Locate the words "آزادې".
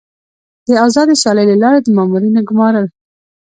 0.87-1.15